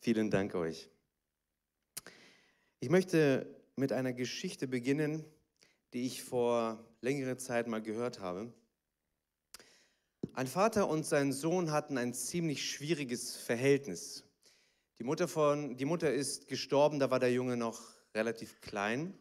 [0.00, 0.88] Vielen Dank euch.
[2.80, 5.24] Ich möchte mit einer Geschichte beginnen,
[5.92, 8.52] die ich vor längerer Zeit mal gehört habe.
[10.32, 14.24] Ein Vater und sein Sohn hatten ein ziemlich schwieriges Verhältnis.
[14.98, 17.82] Die Mutter, von, die Mutter ist gestorben, da war der Junge noch
[18.14, 19.18] relativ klein.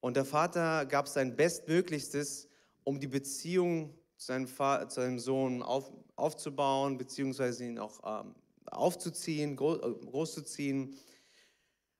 [0.00, 2.48] Und der Vater gab sein Bestmöglichstes,
[2.84, 8.34] um die Beziehung zu seinem, Vater, zu seinem Sohn auf, aufzubauen, beziehungsweise ihn auch ähm,
[8.72, 10.96] aufzuziehen, äh, großzuziehen.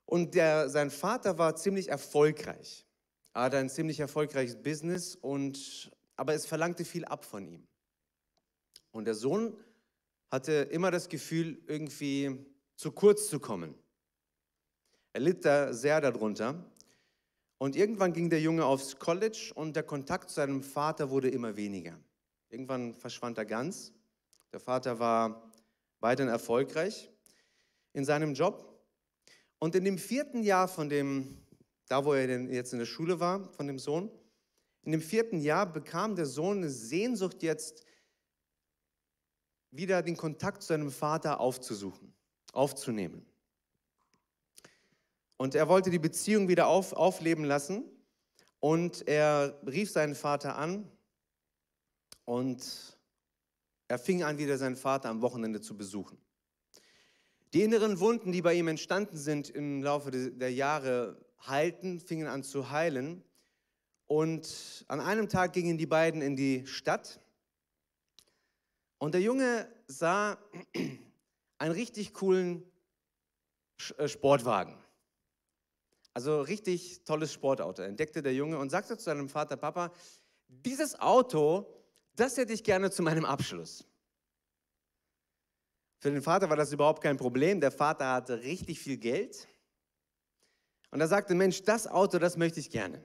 [0.07, 2.87] Und der, sein Vater war ziemlich erfolgreich.
[3.35, 7.67] Er hatte ein ziemlich erfolgreiches Business, und, aber es verlangte viel ab von ihm.
[8.91, 9.57] Und der Sohn
[10.31, 12.47] hatte immer das Gefühl, irgendwie
[12.77, 13.75] zu kurz zu kommen.
[15.13, 16.65] Er litt da sehr darunter.
[17.59, 21.57] Und irgendwann ging der Junge aufs College und der Kontakt zu seinem Vater wurde immer
[21.57, 21.99] weniger.
[22.49, 23.93] Irgendwann verschwand er ganz.
[24.53, 25.52] Der Vater war
[26.03, 27.11] weiterhin erfolgreich
[27.93, 28.69] in seinem Job.
[29.59, 31.39] Und in dem vierten Jahr von dem,
[31.89, 34.11] da wo er denn jetzt in der Schule war, von dem Sohn,
[34.83, 37.85] in dem vierten Jahr bekam der Sohn eine Sehnsucht jetzt,
[39.71, 42.13] wieder den Kontakt zu seinem Vater aufzusuchen,
[42.53, 43.25] aufzunehmen.
[45.39, 47.85] Und er wollte die Beziehung wieder auf, aufleben lassen.
[48.61, 50.89] Und er rief seinen Vater an
[52.25, 52.97] und
[53.93, 56.17] er fing an, wieder seinen Vater am Wochenende zu besuchen.
[57.53, 62.43] Die inneren Wunden, die bei ihm entstanden sind im Laufe der Jahre, heilten, fingen an
[62.43, 63.23] zu heilen.
[64.07, 67.21] Und an einem Tag gingen die beiden in die Stadt.
[68.97, 70.39] Und der Junge sah
[71.59, 72.65] einen richtig coolen
[73.99, 74.75] äh, Sportwagen.
[76.15, 79.93] Also richtig tolles Sportauto, entdeckte der Junge und sagte zu seinem Vater, Papa,
[80.49, 81.82] dieses Auto,
[82.17, 83.85] das hätte ich gerne zu meinem Abschluss.
[85.99, 87.61] Für den Vater war das überhaupt kein Problem.
[87.61, 89.47] Der Vater hatte richtig viel Geld.
[90.91, 93.03] Und er sagte, Mensch, das Auto, das möchte ich gerne.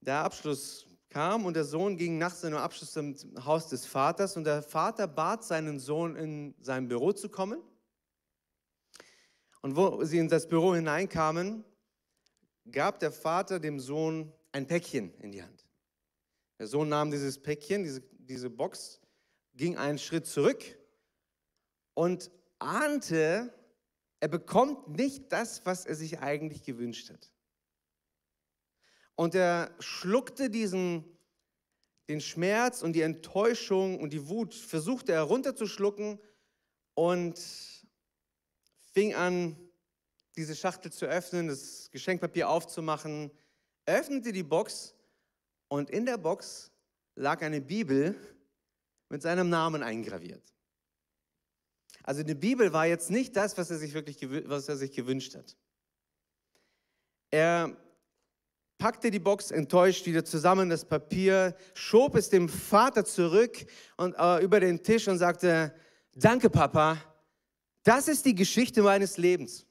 [0.00, 4.44] Der Abschluss kam und der Sohn ging nach seinem Abschluss zum Haus des Vaters und
[4.44, 7.60] der Vater bat seinen Sohn, in sein Büro zu kommen.
[9.62, 11.64] Und wo sie in das Büro hineinkamen,
[12.70, 15.65] gab der Vater dem Sohn ein Päckchen in die Hand.
[16.58, 19.00] Der Sohn nahm dieses Päckchen, diese, diese Box,
[19.54, 20.62] ging einen Schritt zurück
[21.94, 23.52] und ahnte,
[24.20, 27.30] er bekommt nicht das, was er sich eigentlich gewünscht hat.
[29.14, 31.04] Und er schluckte diesen,
[32.08, 36.20] den Schmerz und die Enttäuschung und die Wut, versuchte er runterzuschlucken
[36.94, 37.40] und
[38.92, 39.56] fing an,
[40.36, 43.30] diese Schachtel zu öffnen, das Geschenkpapier aufzumachen,
[43.86, 44.95] öffnete die Box
[45.68, 46.70] und in der Box
[47.14, 48.14] lag eine Bibel
[49.08, 50.42] mit seinem Namen eingraviert.
[52.02, 54.18] Also die Bibel war jetzt nicht das, was er sich wirklich
[54.48, 55.56] was er sich gewünscht hat.
[57.30, 57.76] Er
[58.78, 63.66] packte die Box enttäuscht wieder zusammen, das Papier, schob es dem Vater zurück
[63.96, 65.74] und äh, über den Tisch und sagte:
[66.14, 66.96] Danke, Papa,
[67.82, 69.66] das ist die Geschichte meines Lebens.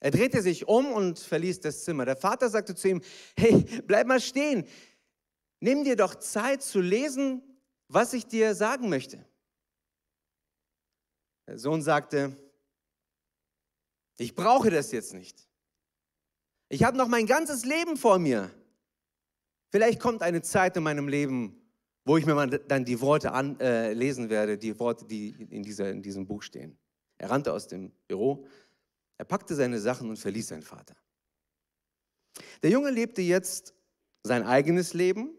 [0.00, 2.04] Er drehte sich um und verließ das Zimmer.
[2.04, 3.02] Der Vater sagte zu ihm,
[3.36, 4.66] hey, bleib mal stehen.
[5.60, 7.42] Nimm dir doch Zeit zu lesen,
[7.88, 9.24] was ich dir sagen möchte.
[11.46, 12.36] Der Sohn sagte,
[14.18, 15.46] ich brauche das jetzt nicht.
[16.68, 18.50] Ich habe noch mein ganzes Leben vor mir.
[19.70, 21.60] Vielleicht kommt eine Zeit in meinem Leben,
[22.04, 25.90] wo ich mir mal dann die Worte anlesen äh, werde, die Worte, die in, dieser,
[25.90, 26.78] in diesem Buch stehen.
[27.18, 28.46] Er rannte aus dem Büro,
[29.18, 30.96] er packte seine Sachen und verließ seinen Vater.
[32.62, 33.74] Der Junge lebte jetzt
[34.22, 35.30] sein eigenes Leben,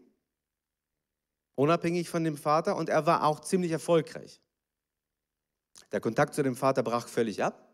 [1.54, 4.40] unabhängig von dem Vater, und er war auch ziemlich erfolgreich.
[5.92, 7.72] Der Kontakt zu dem Vater brach völlig ab.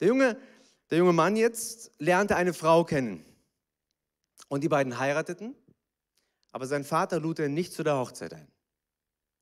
[0.00, 0.40] Der junge,
[0.90, 3.24] der junge Mann jetzt lernte eine Frau kennen.
[4.48, 5.54] Und die beiden heirateten
[6.52, 8.48] aber sein Vater lud er nicht zu der Hochzeit ein.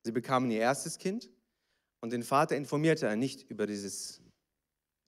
[0.03, 1.29] Sie bekamen ihr erstes Kind
[2.01, 4.21] und den Vater informierte er nicht über, dieses,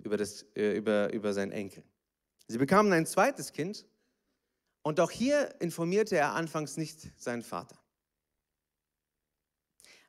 [0.04, 1.84] über, das, äh, über, über seinen Enkel.
[2.48, 3.86] Sie bekamen ein zweites Kind
[4.82, 7.78] und auch hier informierte er anfangs nicht seinen Vater.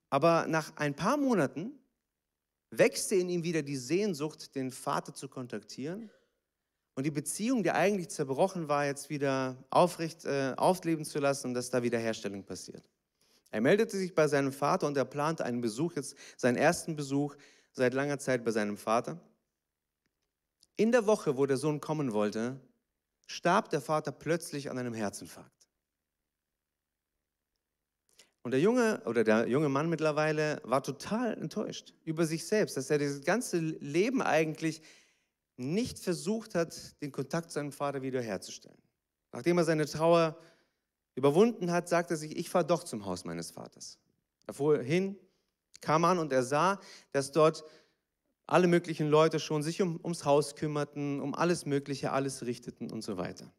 [0.08, 1.72] Aber nach ein paar Monaten
[2.70, 6.10] wächste in ihm wieder die Sehnsucht, den Vater zu kontaktieren
[6.94, 11.54] und die Beziehung, die eigentlich zerbrochen war, jetzt wieder aufrecht äh, aufleben zu lassen und
[11.54, 12.88] dass da Wiederherstellung passiert.
[13.50, 17.36] Er meldete sich bei seinem Vater und er plante einen Besuch, jetzt seinen ersten Besuch
[17.72, 19.20] seit langer Zeit bei seinem Vater.
[20.80, 22.58] In der Woche, wo der Sohn kommen wollte,
[23.26, 25.68] starb der Vater plötzlich an einem Herzinfarkt.
[28.40, 32.88] Und der junge oder der junge Mann mittlerweile war total enttäuscht über sich selbst, dass
[32.88, 34.80] er das ganze Leben eigentlich
[35.58, 38.80] nicht versucht hat, den Kontakt zu seinem Vater wiederherzustellen.
[39.32, 40.38] Nachdem er seine Trauer
[41.14, 43.98] überwunden hat, sagte er sich, ich fahre doch zum Haus meines Vaters.
[44.46, 45.18] Er fuhr hin,
[45.82, 46.80] kam an und er sah,
[47.12, 47.64] dass dort
[48.50, 53.02] alle möglichen Leute schon sich um, ums Haus kümmerten, um alles Mögliche, alles richteten und
[53.02, 53.52] so weiter.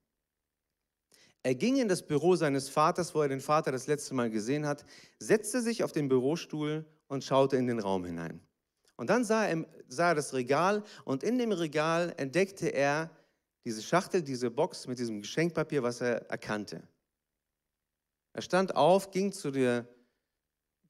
[1.43, 4.67] Er ging in das Büro seines Vaters, wo er den Vater das letzte Mal gesehen
[4.67, 4.85] hat,
[5.17, 8.41] setzte sich auf den Bürostuhl und schaute in den Raum hinein.
[8.97, 13.09] Und dann sah er, sah er das Regal und in dem Regal entdeckte er
[13.65, 16.83] diese Schachtel, diese Box mit diesem Geschenkpapier, was er erkannte.
[18.33, 19.87] Er stand auf, ging zu der,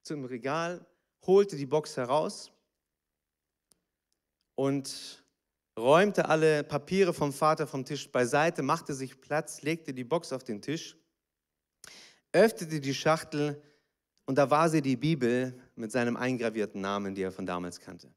[0.04, 0.86] zum Regal,
[1.26, 2.52] holte die Box heraus
[4.62, 5.24] und
[5.76, 10.44] räumte alle Papiere vom Vater vom Tisch beiseite, machte sich Platz, legte die Box auf
[10.44, 10.96] den Tisch,
[12.32, 13.60] öffnete die Schachtel
[14.28, 18.14] und da war sie die Bibel mit seinem eingravierten Namen, die er von damals kannte.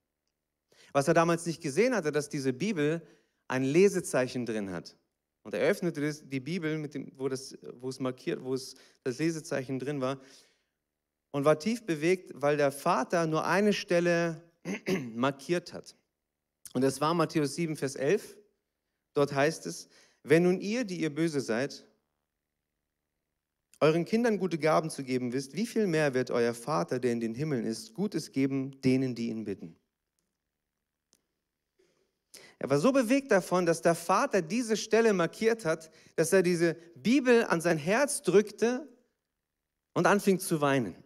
[0.92, 3.00] Was er damals nicht gesehen hatte, dass diese Bibel
[3.48, 4.98] ein Lesezeichen drin hat.
[5.44, 9.78] Und er öffnete die Bibel, dem, wo, das, wo es markiert, wo es das Lesezeichen
[9.78, 10.20] drin war,
[11.30, 14.42] und war tief bewegt, weil der Vater nur eine Stelle
[15.14, 15.96] markiert hat.
[16.74, 18.36] Und das war Matthäus 7, Vers 11.
[19.14, 19.88] Dort heißt es,
[20.24, 21.86] wenn nun ihr, die ihr böse seid,
[23.80, 27.20] euren Kindern gute Gaben zu geben wisst, wie viel mehr wird euer Vater, der in
[27.20, 29.76] den Himmeln ist, Gutes geben denen, die ihn bitten.
[32.58, 36.74] Er war so bewegt davon, dass der Vater diese Stelle markiert hat, dass er diese
[36.96, 38.88] Bibel an sein Herz drückte
[39.92, 41.03] und anfing zu weinen.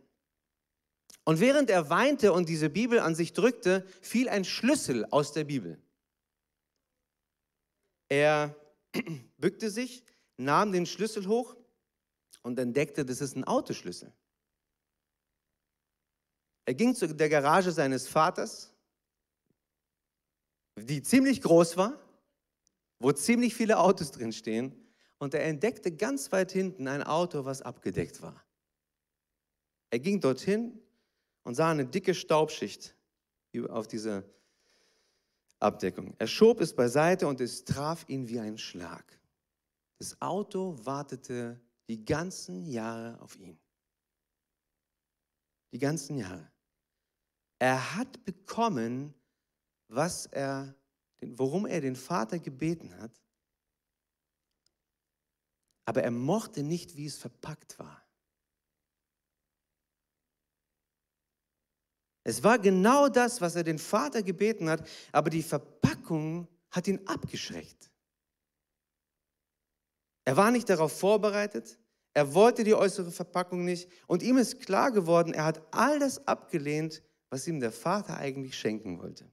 [1.28, 5.44] Und während er weinte und diese Bibel an sich drückte, fiel ein Schlüssel aus der
[5.44, 5.78] Bibel.
[8.08, 8.56] Er
[9.36, 10.06] bückte sich,
[10.38, 11.54] nahm den Schlüssel hoch
[12.40, 14.10] und entdeckte, das ist ein Autoschlüssel.
[16.64, 18.72] Er ging zu der Garage seines Vaters,
[20.78, 22.02] die ziemlich groß war,
[23.00, 24.74] wo ziemlich viele Autos drin stehen,
[25.18, 28.42] und er entdeckte ganz weit hinten ein Auto, was abgedeckt war.
[29.90, 30.80] Er ging dorthin,
[31.48, 32.94] und sah eine dicke Staubschicht
[33.70, 34.22] auf dieser
[35.58, 36.14] Abdeckung.
[36.18, 39.18] Er schob es beiseite und es traf ihn wie ein Schlag.
[39.96, 41.58] Das Auto wartete
[41.88, 43.58] die ganzen Jahre auf ihn.
[45.72, 46.52] Die ganzen Jahre.
[47.58, 49.14] Er hat bekommen,
[49.88, 50.74] was er,
[51.22, 53.22] worum er den Vater gebeten hat,
[55.86, 58.06] aber er mochte nicht, wie es verpackt war.
[62.28, 67.00] Es war genau das, was er den Vater gebeten hat, aber die Verpackung hat ihn
[67.06, 67.90] abgeschreckt.
[70.26, 71.78] Er war nicht darauf vorbereitet,
[72.12, 76.28] er wollte die äußere Verpackung nicht und ihm ist klar geworden, er hat all das
[76.28, 79.24] abgelehnt, was ihm der Vater eigentlich schenken wollte.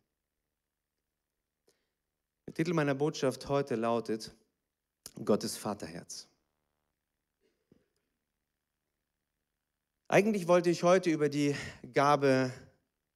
[2.48, 4.34] Der Titel meiner Botschaft heute lautet
[5.26, 6.30] Gottes Vaterherz.
[10.08, 11.58] Eigentlich wollte ich heute über die
[11.92, 12.54] Gabe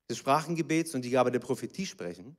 [0.09, 2.35] des Sprachengebets und die Gabe der Prophetie sprechen.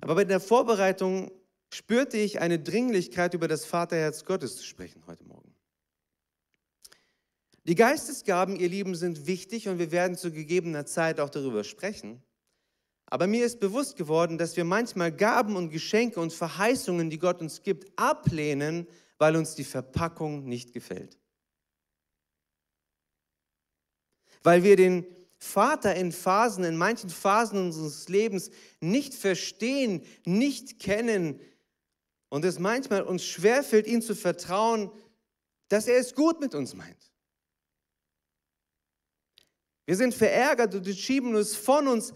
[0.00, 1.30] Aber bei der Vorbereitung
[1.72, 5.54] spürte ich eine Dringlichkeit, über das Vaterherz Gottes zu sprechen heute Morgen.
[7.66, 12.22] Die Geistesgaben, ihr Lieben, sind wichtig und wir werden zu gegebener Zeit auch darüber sprechen.
[13.06, 17.40] Aber mir ist bewusst geworden, dass wir manchmal Gaben und Geschenke und Verheißungen, die Gott
[17.40, 18.86] uns gibt, ablehnen,
[19.18, 21.18] weil uns die Verpackung nicht gefällt.
[24.42, 25.06] Weil wir den
[25.44, 31.40] Vater in Phasen, in manchen Phasen unseres Lebens nicht verstehen, nicht kennen
[32.30, 34.90] und es manchmal uns schwerfällt, ihm zu vertrauen,
[35.68, 37.12] dass er es gut mit uns meint.
[39.86, 42.14] Wir sind verärgert und schieben es von uns,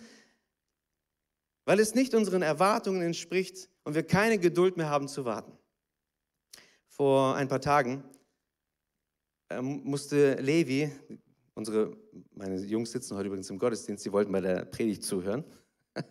[1.67, 5.53] weil es nicht unseren Erwartungen entspricht und wir keine Geduld mehr haben zu warten.
[6.87, 8.03] Vor ein paar Tagen
[9.51, 10.91] ähm, musste Levi,
[11.59, 11.97] Unsere,
[12.37, 15.43] meine Jungs sitzen heute übrigens im Gottesdienst, sie wollten bei der Predigt zuhören.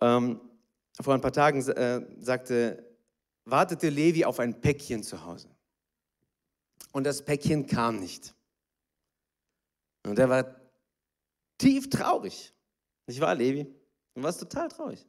[0.00, 0.40] ähm,
[1.00, 2.84] vor ein paar Tagen äh, sagte,
[3.44, 5.54] wartete Levi auf ein Päckchen zu Hause.
[6.90, 8.34] Und das Päckchen kam nicht.
[10.04, 10.60] Und er war
[11.58, 12.52] tief traurig.
[13.06, 13.72] Nicht wahr, Levi?
[14.16, 15.06] Du warst total traurig.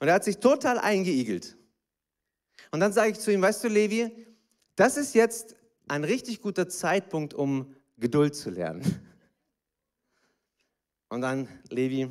[0.00, 1.56] Und er hat sich total eingeigelt.
[2.72, 4.26] Und dann sage ich zu ihm, weißt du, Levi,
[4.74, 5.54] das ist jetzt
[5.88, 8.82] ein richtig guter Zeitpunkt, um Geduld zu lernen.
[11.08, 12.10] Und dann, Levi,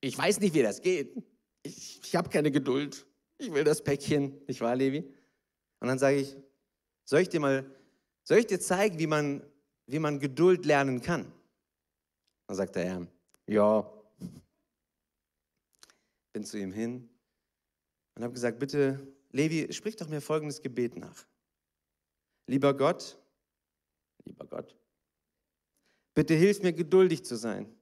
[0.00, 1.16] ich weiß nicht, wie das geht.
[1.62, 3.06] Ich, ich habe keine Geduld.
[3.38, 4.40] Ich will das Päckchen.
[4.46, 5.12] Nicht wahr, Levi?
[5.80, 6.36] Und dann sage ich,
[7.06, 7.64] Soll ich dir mal,
[8.24, 9.40] soll ich dir zeigen, wie man,
[9.86, 11.32] wie man Geduld lernen kann?
[12.48, 13.06] Dann sagt er,
[13.46, 13.92] ja.
[16.32, 17.08] Bin zu ihm hin
[18.16, 21.24] und habe gesagt, bitte, Levi, sprich doch mir folgendes Gebet nach.
[22.46, 23.18] Lieber Gott,
[24.24, 24.76] lieber Gott,
[26.14, 27.74] bitte hilf mir geduldig zu sein.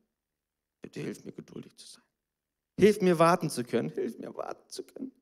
[0.80, 2.04] Bitte hilf mir geduldig zu sein.
[2.78, 3.90] Hilf mir warten zu können.
[3.90, 5.12] Hilf mir warten zu können.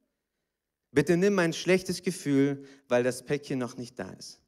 [0.91, 4.41] Bitte nimm mein schlechtes Gefühl, weil das Päckchen noch nicht da ist.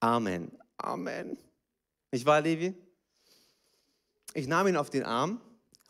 [0.00, 0.50] Amen.
[0.76, 1.38] Amen.
[2.10, 2.74] Ich war Levi.
[4.34, 5.40] Ich nahm ihn auf den Arm,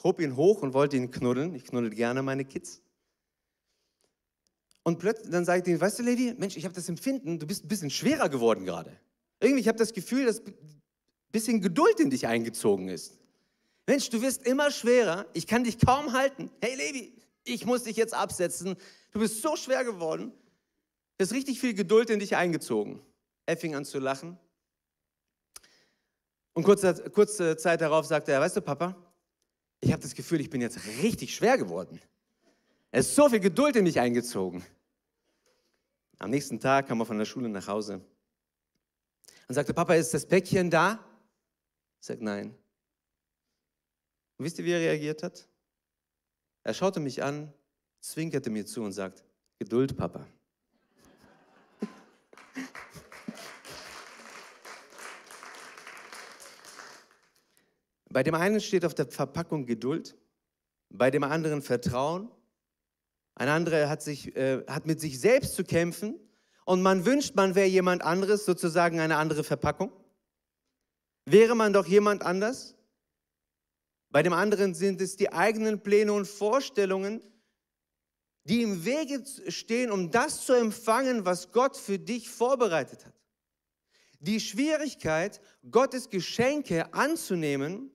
[0.02, 1.54] hob ihn hoch und wollte ihn knuddeln.
[1.54, 2.81] Ich knuddel gerne meine Kids.
[4.84, 7.46] Und plötzlich, dann sagte ich ihm, weißt du, Levi, Mensch, ich habe das Empfinden, du
[7.46, 8.98] bist ein bisschen schwerer geworden gerade.
[9.40, 10.54] Irgendwie, ich habe das Gefühl, dass ein
[11.30, 13.18] bisschen Geduld in dich eingezogen ist.
[13.86, 16.50] Mensch, du wirst immer schwerer, ich kann dich kaum halten.
[16.60, 17.12] Hey Levi,
[17.44, 18.76] ich muss dich jetzt absetzen.
[19.12, 20.32] Du bist so schwer geworden.
[21.18, 23.00] Es ist richtig viel Geduld in dich eingezogen.
[23.46, 24.38] Er fing an zu lachen.
[26.54, 28.96] Und kurze, kurze Zeit darauf sagte er, weißt du, Papa,
[29.80, 32.00] ich habe das Gefühl, ich bin jetzt richtig schwer geworden.
[32.94, 34.62] Es ist so viel Geduld in mich eingezogen.
[36.18, 38.04] Am nächsten Tag kam er von der Schule nach Hause
[39.48, 41.02] und sagte, Papa, ist das Päckchen da?
[42.00, 42.54] Ich sagte, nein.
[44.36, 45.48] Und wisst ihr, wie er reagiert hat?
[46.64, 47.50] Er schaute mich an,
[48.00, 49.24] zwinkerte mir zu und sagt,
[49.58, 50.26] Geduld, Papa.
[58.10, 60.14] Bei dem einen steht auf der Verpackung Geduld,
[60.90, 62.30] bei dem anderen Vertrauen
[63.34, 66.18] ein anderer hat, sich, äh, hat mit sich selbst zu kämpfen
[66.64, 69.92] und man wünscht, man wäre jemand anderes, sozusagen eine andere Verpackung.
[71.24, 72.74] Wäre man doch jemand anders?
[74.10, 77.22] Bei dem anderen sind es die eigenen Pläne und Vorstellungen,
[78.44, 83.14] die im Wege stehen, um das zu empfangen, was Gott für dich vorbereitet hat.
[84.20, 87.90] Die Schwierigkeit, Gottes Geschenke anzunehmen,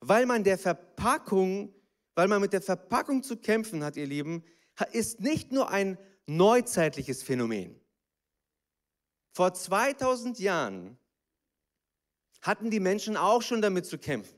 [0.00, 1.74] weil man der Verpackung,
[2.14, 4.44] weil man mit der Verpackung zu kämpfen hat, ihr Lieben,
[4.92, 7.78] ist nicht nur ein neuzeitliches Phänomen.
[9.32, 10.98] Vor 2000 Jahren
[12.42, 14.36] hatten die Menschen auch schon damit zu kämpfen.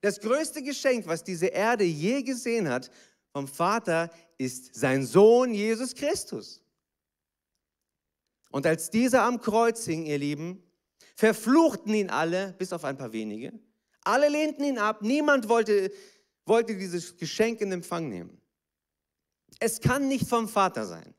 [0.00, 2.90] Das größte Geschenk, was diese Erde je gesehen hat
[3.32, 6.62] vom Vater, ist sein Sohn Jesus Christus.
[8.50, 10.62] Und als dieser am Kreuz hing, ihr Lieben,
[11.14, 13.52] verfluchten ihn alle, bis auf ein paar wenige.
[14.02, 15.02] Alle lehnten ihn ab.
[15.02, 15.92] Niemand wollte,
[16.46, 18.39] wollte dieses Geschenk in Empfang nehmen.
[19.60, 21.14] Es kann nicht vom Vater sein.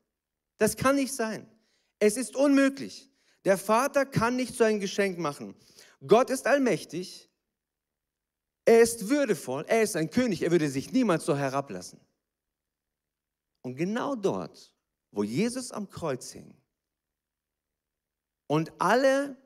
[0.58, 1.48] Das kann nicht sein.
[1.98, 3.10] Es ist unmöglich.
[3.44, 5.56] Der Vater kann nicht so ein Geschenk machen.
[6.06, 7.30] Gott ist allmächtig.
[8.64, 9.64] Er ist würdevoll.
[9.66, 10.42] Er ist ein König.
[10.42, 12.00] Er würde sich niemals so herablassen.
[13.62, 14.74] Und genau dort,
[15.12, 16.54] wo Jesus am Kreuz hing
[18.48, 19.36] und alle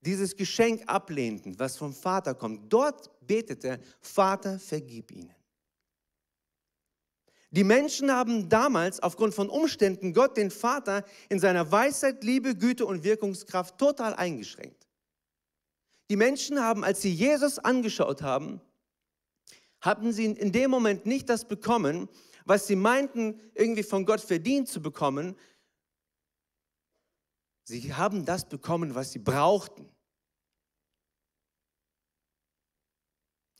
[0.00, 5.35] dieses Geschenk ablehnten, was vom Vater kommt, dort betete, Vater, vergib ihnen.
[7.50, 12.84] Die Menschen haben damals aufgrund von Umständen Gott, den Vater, in seiner Weisheit, Liebe, Güte
[12.84, 14.86] und Wirkungskraft total eingeschränkt.
[16.10, 18.60] Die Menschen haben, als sie Jesus angeschaut haben,
[19.80, 22.08] haben sie in dem Moment nicht das bekommen,
[22.44, 25.36] was sie meinten, irgendwie von Gott verdient zu bekommen.
[27.64, 29.88] Sie haben das bekommen, was sie brauchten.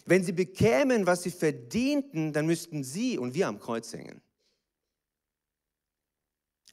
[0.06, 4.22] Wenn sie bekämen, was sie verdienten, dann müssten sie und wir am Kreuz hängen.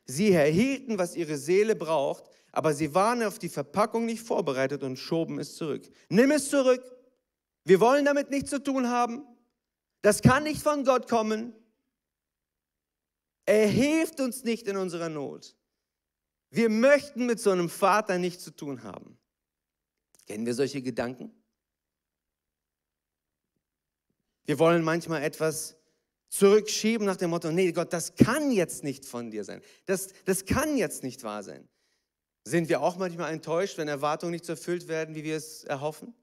[0.05, 4.97] Sie erhielten, was ihre Seele braucht, aber sie waren auf die Verpackung nicht vorbereitet und
[4.97, 5.89] schoben es zurück.
[6.09, 6.83] Nimm es zurück.
[7.65, 9.23] Wir wollen damit nichts zu tun haben.
[10.03, 11.55] Das kann nicht von Gott kommen.
[13.45, 15.55] Er hilft uns nicht in unserer Not.
[16.51, 19.17] Wir möchten mit so einem Vater nichts zu tun haben.
[20.27, 21.31] Kennen wir solche Gedanken?
[24.45, 25.75] Wir wollen manchmal etwas
[26.29, 29.61] zurückschieben nach dem Motto, nee Gott, das kann jetzt nicht von dir sein.
[29.85, 31.67] Das, das kann jetzt nicht wahr sein.
[32.45, 36.13] Sind wir auch manchmal enttäuscht, wenn Erwartungen nicht so erfüllt werden, wie wir es erhoffen?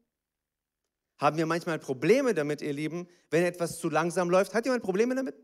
[1.19, 4.53] Haben wir manchmal Probleme damit, ihr Lieben, wenn etwas zu langsam läuft?
[4.53, 5.37] Hat jemand Probleme damit?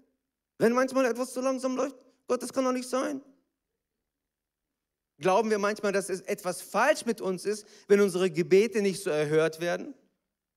[0.58, 1.96] Wenn manchmal etwas zu langsam läuft?
[2.26, 3.22] Gott, das kann doch nicht sein.
[5.18, 9.10] Glauben wir manchmal, dass es etwas falsch mit uns ist, wenn unsere Gebete nicht so
[9.10, 9.94] erhört werden?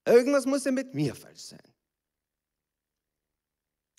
[0.06, 1.69] Irgendwas muss ja mit mir falsch sein.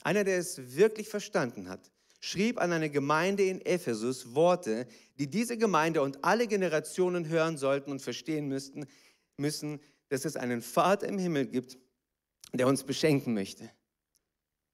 [0.02, 1.90] Einer, der es wirklich verstanden hat,
[2.20, 4.86] schrieb an eine Gemeinde in Ephesus Worte,
[5.18, 8.86] die diese Gemeinde und alle Generationen hören sollten und verstehen müssten,
[9.36, 11.78] müssen, dass es einen Vater im Himmel gibt,
[12.52, 13.70] der uns beschenken möchte.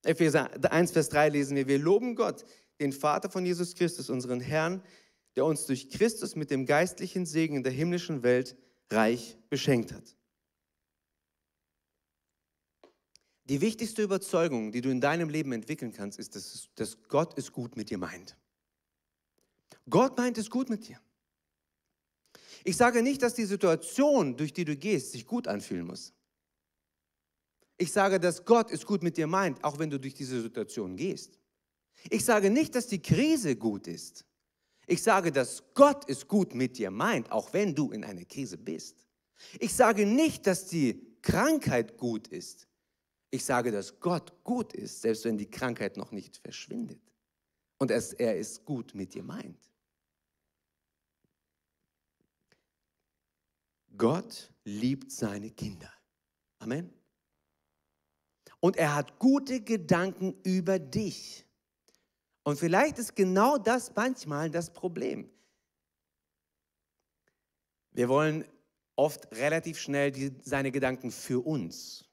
[0.03, 2.45] Epheser 1, Vers 3 lesen wir, wir loben Gott,
[2.81, 4.83] den Vater von Jesus Christus, unseren Herrn,
[5.35, 8.57] der uns durch Christus mit dem geistlichen Segen in der himmlischen Welt
[8.91, 10.16] reich beschenkt hat.
[13.49, 17.53] Die wichtigste Überzeugung, die du in deinem Leben entwickeln kannst, ist, dass, dass Gott es
[17.53, 18.37] gut mit dir meint.
[19.89, 21.01] Gott meint es gut mit dir.
[22.65, 26.13] Ich sage nicht, dass die Situation, durch die du gehst, sich gut anfühlen muss.
[27.79, 30.97] Ich sage, dass Gott es gut mit dir meint, auch wenn du durch diese Situation
[30.97, 31.39] gehst.
[32.11, 34.25] Ich sage nicht, dass die Krise gut ist.
[34.89, 38.59] Ich sage, dass Gott es gut mit dir meint, auch wenn du in einer Krise
[38.59, 39.07] bist.
[39.61, 42.67] Ich sage nicht, dass die Krankheit gut ist.
[43.31, 47.01] Ich sage, dass Gott gut ist, selbst wenn die Krankheit noch nicht verschwindet.
[47.79, 49.71] Und er es gut mit dir meint.
[53.97, 55.93] Gott liebt seine Kinder.
[56.59, 56.93] Amen.
[58.61, 61.47] Und er hat gute Gedanken über dich.
[62.43, 65.31] Und vielleicht ist genau das manchmal das Problem.
[67.91, 68.45] Wir wollen
[68.95, 72.06] oft relativ schnell die, seine Gedanken für uns.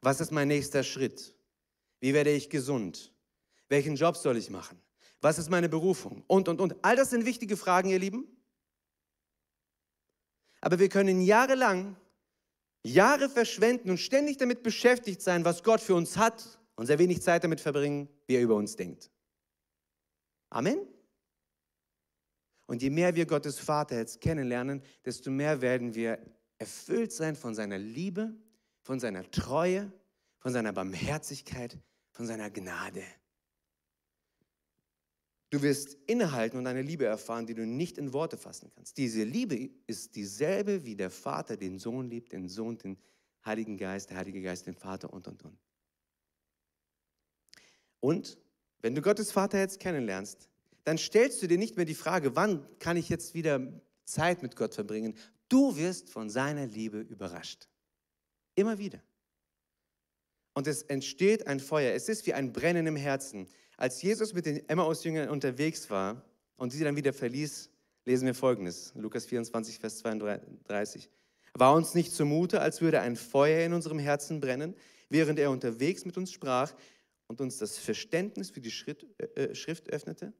[0.00, 1.34] Was ist mein nächster Schritt?
[2.00, 3.12] Wie werde ich gesund?
[3.68, 4.80] Welchen Job soll ich machen?
[5.20, 6.22] Was ist meine Berufung?
[6.26, 6.76] Und, und, und.
[6.82, 8.26] All das sind wichtige Fragen, ihr Lieben.
[10.60, 11.96] Aber wir können jahrelang,
[12.84, 17.22] Jahre verschwenden und ständig damit beschäftigt sein, was Gott für uns hat und sehr wenig
[17.22, 19.10] Zeit damit verbringen, wie er über uns denkt.
[20.50, 20.78] Amen.
[22.66, 26.18] Und je mehr wir Gottes Vater jetzt kennenlernen, desto mehr werden wir
[26.58, 28.34] erfüllt sein von seiner Liebe,
[28.88, 29.92] von seiner Treue,
[30.38, 31.76] von seiner Barmherzigkeit,
[32.10, 33.02] von seiner Gnade.
[35.50, 38.96] Du wirst innehalten und eine Liebe erfahren, die du nicht in Worte fassen kannst.
[38.96, 42.96] Diese Liebe ist dieselbe, wie der Vater den Sohn liebt, den Sohn, den
[43.44, 45.58] Heiligen Geist, der Heilige Geist, den Vater und, und, und.
[48.00, 48.38] Und
[48.80, 50.48] wenn du Gottes Vater jetzt kennenlernst,
[50.84, 53.70] dann stellst du dir nicht mehr die Frage, wann kann ich jetzt wieder
[54.06, 55.14] Zeit mit Gott verbringen.
[55.50, 57.68] Du wirst von seiner Liebe überrascht.
[58.58, 59.00] Immer wieder.
[60.52, 61.94] Und es entsteht ein Feuer.
[61.94, 63.46] Es ist wie ein Brennen im Herzen.
[63.76, 66.24] Als Jesus mit den Emmaus-Jüngern unterwegs war
[66.56, 67.70] und sie dann wieder verließ,
[68.04, 71.08] lesen wir folgendes: Lukas 24, Vers 32.
[71.54, 74.74] War uns nicht zumute, als würde ein Feuer in unserem Herzen brennen,
[75.08, 76.74] während er unterwegs mit uns sprach
[77.28, 80.32] und uns das Verständnis für die Schritt, äh, äh, Schrift öffnete?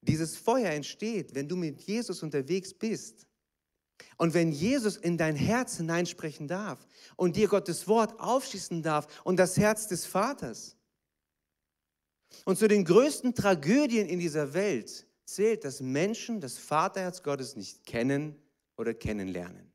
[0.00, 3.28] Dieses Feuer entsteht, wenn du mit Jesus unterwegs bist.
[4.16, 6.86] Und wenn Jesus in dein Herz hineinsprechen darf
[7.16, 10.76] und dir Gottes Wort aufschließen darf und das Herz des Vaters.
[12.44, 17.84] Und zu den größten Tragödien in dieser Welt zählt, dass Menschen das Vaterherz Gottes nicht
[17.86, 18.36] kennen
[18.76, 19.72] oder kennenlernen.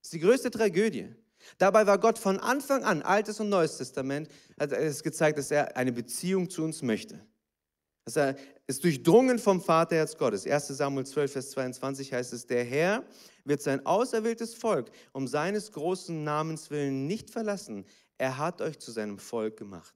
[0.00, 1.14] Das ist die größte Tragödie.
[1.58, 5.76] Dabei war Gott von Anfang an, Altes und Neues Testament, hat es gezeigt, dass er
[5.76, 7.24] eine Beziehung zu uns möchte.
[8.10, 10.44] Dass er ist durchdrungen vom Vaterherz Gottes.
[10.44, 13.04] 1 Samuel 12, Vers 22 heißt es, der Herr
[13.44, 17.84] wird sein auserwähltes Volk um seines großen Namens willen nicht verlassen.
[18.18, 19.94] Er hat euch zu seinem Volk gemacht.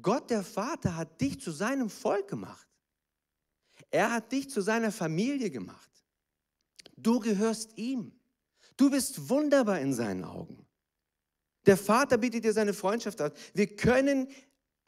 [0.00, 2.66] Gott der Vater hat dich zu seinem Volk gemacht.
[3.90, 5.90] Er hat dich zu seiner Familie gemacht.
[6.96, 8.18] Du gehörst ihm.
[8.78, 10.66] Du bist wunderbar in seinen Augen.
[11.66, 13.32] Der Vater bietet dir seine Freundschaft aus.
[13.52, 14.28] Wir können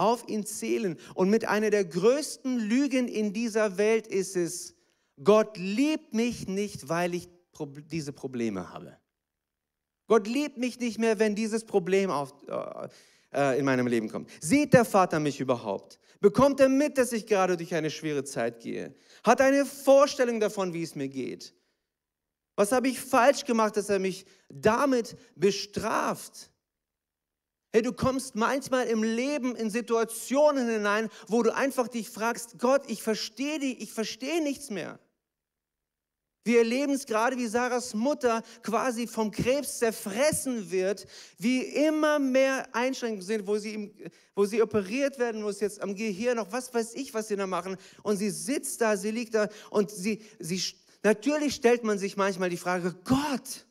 [0.02, 0.98] auf ihn zählen.
[1.14, 4.74] Und mit einer der größten Lügen in dieser Welt ist es,
[5.22, 7.28] Gott liebt mich nicht, weil ich
[7.90, 8.96] diese Probleme habe.
[10.08, 12.88] Gott liebt mich nicht mehr, wenn dieses Problem auf, äh,
[13.32, 14.28] äh, in meinem Leben kommt.
[14.40, 15.98] Sieht der Vater mich überhaupt?
[16.20, 18.94] Bekommt er mit, dass ich gerade durch eine schwere Zeit gehe?
[19.24, 21.54] Hat eine Vorstellung davon, wie es mir geht?
[22.56, 26.51] Was habe ich falsch gemacht, dass er mich damit bestraft?
[27.72, 32.82] Hey, du kommst manchmal im Leben in Situationen hinein, wo du einfach dich fragst, Gott,
[32.87, 34.98] ich verstehe dich, ich verstehe nichts mehr.
[36.44, 41.06] Wir erleben es gerade, wie Sarahs Mutter quasi vom Krebs zerfressen wird,
[41.38, 43.94] wie immer mehr Einschränkungen sind, wo sie,
[44.35, 47.46] wo sie operiert werden muss, jetzt am Gehirn, noch was weiß ich, was sie da
[47.46, 47.76] machen.
[48.02, 50.61] Und sie sitzt da, sie liegt da und sie, sie,
[51.04, 53.64] natürlich stellt man sich manchmal die Frage, Gott,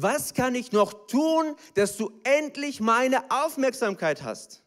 [0.00, 4.62] was kann ich noch tun, dass du endlich meine Aufmerksamkeit hast?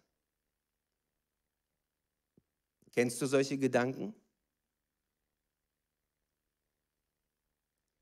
[2.94, 4.13] Kennst du solche Gedanken?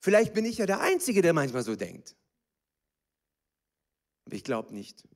[0.01, 2.15] Vielleicht bin ich ja der Einzige, der manchmal so denkt.
[4.25, 5.07] Aber ich glaube nicht.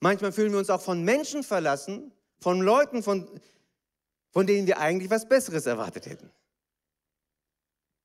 [0.00, 3.28] Manchmal fühlen wir uns auch von Menschen verlassen, von Leuten, von,
[4.30, 6.30] von denen wir eigentlich was Besseres erwartet hätten.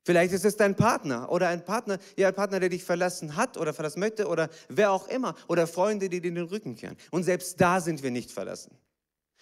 [0.06, 3.56] Vielleicht ist es dein Partner oder ein Partner, ja, ein Partner, der dich verlassen hat
[3.56, 6.96] oder verlassen möchte oder wer auch immer oder Freunde, die dir den Rücken kehren.
[7.10, 8.78] Und selbst da sind wir nicht verlassen.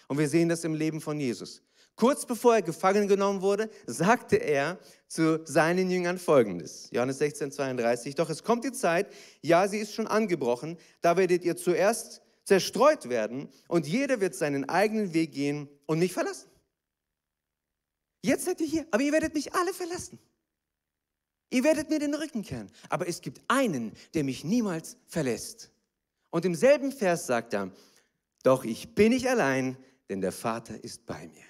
[0.07, 1.61] Und wir sehen das im Leben von Jesus.
[1.95, 6.89] Kurz bevor er gefangen genommen wurde, sagte er zu seinen Jüngern folgendes.
[6.89, 8.15] Johannes 16, 32.
[8.15, 13.07] Doch es kommt die Zeit, ja, sie ist schon angebrochen, da werdet ihr zuerst zerstreut
[13.07, 16.49] werden und jeder wird seinen eigenen Weg gehen und mich verlassen.
[18.23, 20.17] Jetzt seid ihr hier, aber ihr werdet mich alle verlassen.
[21.49, 22.71] Ihr werdet mir den Rücken kehren.
[22.89, 25.71] Aber es gibt einen, der mich niemals verlässt.
[26.29, 27.71] Und im selben Vers sagt er,
[28.43, 29.77] doch ich bin nicht allein,
[30.09, 31.45] denn der Vater ist bei mir.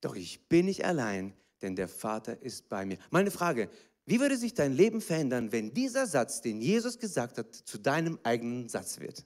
[0.00, 2.98] Doch ich bin nicht allein, denn der Vater ist bei mir.
[3.10, 3.70] Meine Frage,
[4.04, 8.18] wie würde sich dein Leben verändern, wenn dieser Satz, den Jesus gesagt hat, zu deinem
[8.22, 9.24] eigenen Satz wird?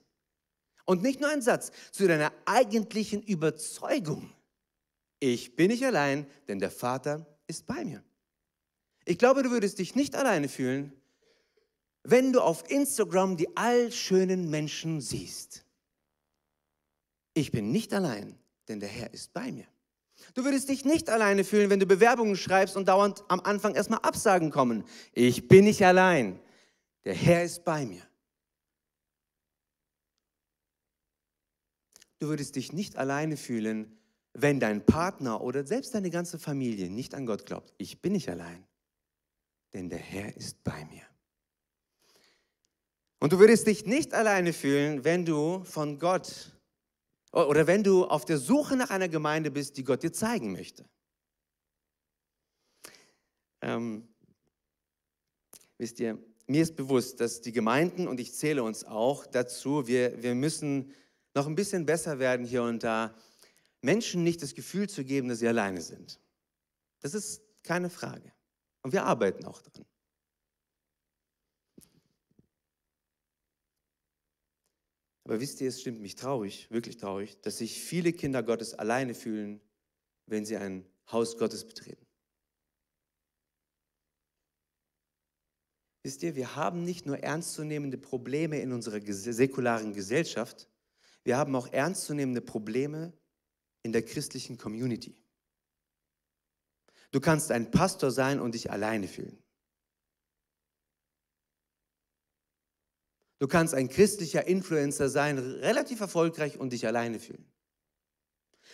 [0.85, 4.33] Und nicht nur ein Satz, zu deiner eigentlichen Überzeugung.
[5.19, 8.03] Ich bin nicht allein, denn der Vater ist bei mir.
[9.05, 10.93] Ich glaube, du würdest dich nicht alleine fühlen,
[12.03, 15.65] wenn du auf Instagram die allschönen Menschen siehst.
[17.33, 18.37] Ich bin nicht allein,
[18.67, 19.65] denn der Herr ist bei mir.
[20.33, 23.99] Du würdest dich nicht alleine fühlen, wenn du Bewerbungen schreibst und dauernd am Anfang erstmal
[23.99, 24.83] Absagen kommen.
[25.13, 26.39] Ich bin nicht allein,
[27.05, 28.01] der Herr ist bei mir.
[32.19, 33.97] Du würdest dich nicht alleine fühlen,
[34.33, 37.73] wenn dein Partner oder selbst deine ganze Familie nicht an Gott glaubt.
[37.77, 38.63] Ich bin nicht allein,
[39.73, 41.05] denn der Herr ist bei mir.
[43.19, 46.57] Und du würdest dich nicht alleine fühlen, wenn du von Gott
[47.31, 50.89] oder wenn du auf der Suche nach einer Gemeinde bist, die Gott dir zeigen möchte.
[53.61, 54.07] Ähm,
[55.77, 60.21] wisst ihr, mir ist bewusst, dass die Gemeinden, und ich zähle uns auch dazu, wir,
[60.21, 60.91] wir müssen
[61.33, 63.15] noch ein bisschen besser werden hier und da,
[63.81, 66.19] Menschen nicht das Gefühl zu geben, dass sie alleine sind.
[66.99, 68.33] Das ist keine Frage.
[68.83, 69.85] Und wir arbeiten auch dran.
[75.23, 79.13] Aber wisst ihr, es stimmt mich traurig, wirklich traurig, dass sich viele Kinder Gottes alleine
[79.13, 79.61] fühlen,
[80.25, 82.05] wenn sie ein Haus Gottes betreten.
[86.03, 90.67] Wisst ihr, wir haben nicht nur ernstzunehmende Probleme in unserer säkularen Gesellschaft,
[91.23, 93.13] wir haben auch ernstzunehmende Probleme
[93.83, 95.20] in der christlichen Community.
[97.11, 99.41] Du kannst ein Pastor sein und dich alleine fühlen.
[103.39, 107.51] Du kannst ein christlicher Influencer sein, relativ erfolgreich und dich alleine fühlen.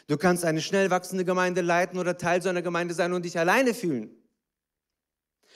[0.08, 3.40] Du kannst eine schnell wachsende Gemeinde leiten oder Teil so einer Gemeinde sein und dich
[3.40, 4.12] alleine fühlen.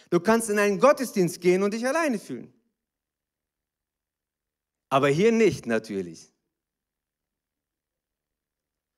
[0.10, 2.54] Du kannst in einen Gottesdienst gehen und dich alleine fühlen.
[4.90, 6.34] Aber hier nicht natürlich.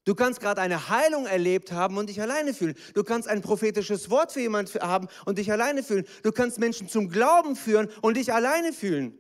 [0.06, 2.76] Du kannst gerade eine Heilung erlebt haben und dich alleine fühlen.
[2.94, 6.06] Du kannst ein prophetisches Wort für jemanden haben und dich alleine fühlen.
[6.24, 9.18] Du kannst Menschen zum Glauben führen und dich alleine fühlen.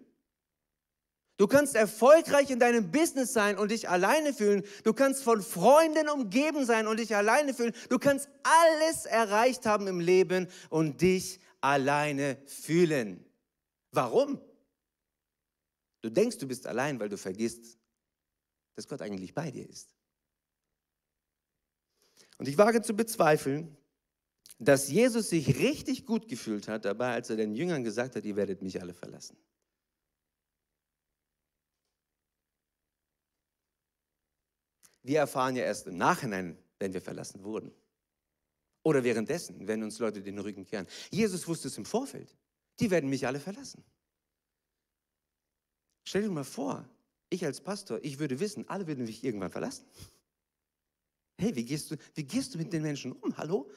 [1.38, 4.64] Du kannst erfolgreich in deinem Business sein und dich alleine fühlen.
[4.84, 7.74] Du kannst von Freunden umgeben sein und dich alleine fühlen.
[7.90, 13.26] Du kannst alles erreicht haben im Leben und dich alleine fühlen.
[13.92, 14.40] Warum?
[16.02, 17.80] Du denkst, du bist allein, weil du vergisst,
[18.76, 19.94] dass Gott eigentlich bei dir ist.
[22.44, 23.74] Und ich wage zu bezweifeln,
[24.60, 28.36] dass Jesus sich richtig gut gefühlt hat dabei, als er den Jüngern gesagt hat, ihr
[28.36, 29.38] werdet mich alle verlassen.
[35.04, 37.72] Wir erfahren ja erst im Nachhinein, wenn wir verlassen wurden.
[38.84, 40.86] Oder währenddessen, wenn uns Leute den Rücken kehren.
[41.12, 42.36] Jesus wusste es im Vorfeld.
[42.82, 43.86] Die werden mich alle verlassen.
[46.04, 46.90] Stell dir mal vor,
[47.30, 49.86] ich als Pastor, ich würde wissen, alle würden mich irgendwann verlassen.
[51.44, 53.36] Hey, wie gehst du, wie gehst du mit den Menschen um?
[53.38, 53.70] Hallo?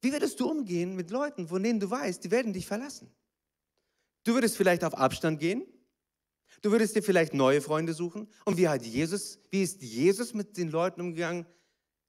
[0.00, 3.10] Wie würdest du umgehen mit Leuten, von denen du weißt, die werden dich verlassen?
[4.22, 5.66] Du würdest vielleicht auf Abstand gehen,
[6.62, 8.26] Du würdest dir vielleicht neue Freunde suchen.
[8.44, 11.46] Und wie hat Jesus, wie ist Jesus mit den Leuten umgegangen?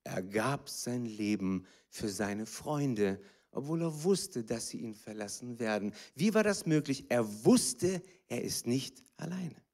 [0.04, 3.19] Er gab sein Leben für seine Freunde,
[3.51, 5.93] obwohl er wusste, dass sie ihn verlassen werden.
[6.13, 7.06] Wie war das möglich?
[7.10, 9.64] Er wusste, er ist nicht alleine.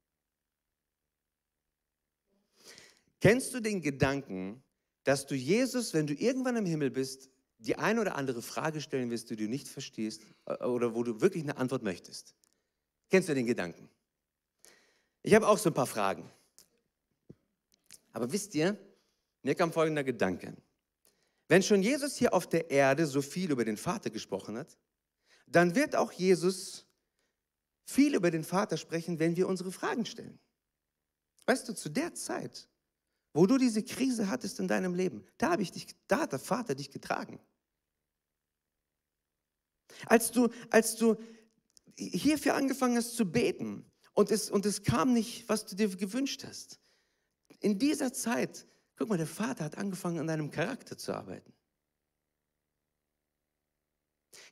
[3.22, 4.64] Kennst du den Gedanken,
[5.04, 9.10] dass du Jesus, wenn du irgendwann im Himmel bist, die eine oder andere Frage stellen
[9.10, 12.34] wirst, die du nicht verstehst äh, oder wo du wirklich eine Antwort möchtest?
[13.10, 13.88] Kennst du den Gedanken?
[15.22, 16.28] Ich habe auch so ein paar Fragen.
[18.10, 18.76] Aber wisst ihr,
[19.44, 20.56] mir kam folgender Gedanke.
[21.46, 24.76] Wenn schon Jesus hier auf der Erde so viel über den Vater gesprochen hat,
[25.46, 26.86] dann wird auch Jesus
[27.84, 30.40] viel über den Vater sprechen, wenn wir unsere Fragen stellen.
[31.46, 32.68] Weißt du, zu der Zeit,
[33.32, 36.74] wo du diese Krise hattest in deinem Leben, da, ich dich, da hat der Vater
[36.74, 37.40] dich getragen.
[40.06, 41.16] Als du, als du
[41.96, 46.44] hierfür angefangen hast zu beten und es, und es kam nicht, was du dir gewünscht
[46.44, 46.80] hast.
[47.60, 48.66] In dieser Zeit,
[48.96, 51.52] guck mal, der Vater hat angefangen, an deinem Charakter zu arbeiten.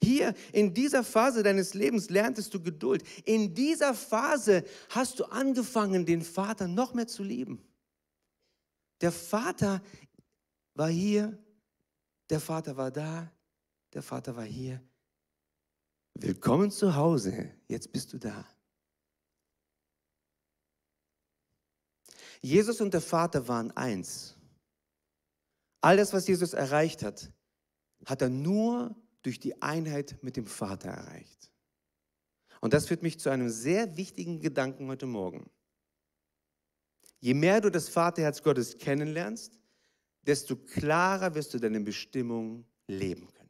[0.02, 3.02] Hier in dieser Phase deines Lebens lerntest du Geduld.
[3.24, 7.69] In dieser Phase hast du angefangen, den Vater noch mehr zu lieben.
[9.00, 9.82] Der Vater
[10.74, 11.38] war hier,
[12.28, 13.32] der Vater war da,
[13.92, 14.82] der Vater war hier.
[16.14, 18.46] Willkommen zu Hause, jetzt bist du da.
[22.42, 24.36] Jesus und der Vater waren eins.
[25.80, 27.32] All das, was Jesus erreicht hat,
[28.04, 31.50] hat er nur durch die Einheit mit dem Vater erreicht.
[32.60, 35.50] Und das führt mich zu einem sehr wichtigen Gedanken heute Morgen.
[37.20, 39.59] Je mehr du das Vaterherz Gottes kennenlernst,
[40.22, 43.40] desto klarer wirst du deine Bestimmung leben können.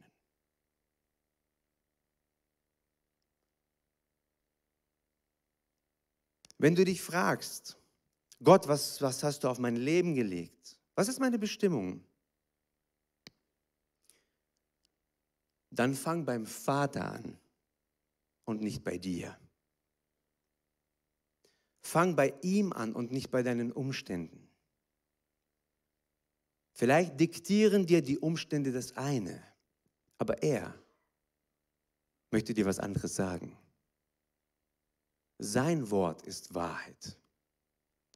[6.57, 7.77] Wenn du dich fragst,
[8.43, 10.77] Gott, was, was hast du auf mein Leben gelegt?
[10.95, 12.03] Was ist meine Bestimmung?
[15.71, 17.37] Dann fang beim Vater an
[18.45, 19.37] und nicht bei dir.
[21.91, 24.47] Fang bei ihm an und nicht bei deinen Umständen.
[26.71, 29.43] Vielleicht diktieren dir die Umstände das eine,
[30.17, 30.73] aber er
[32.31, 33.57] möchte dir was anderes sagen.
[35.37, 37.19] Sein Wort ist Wahrheit,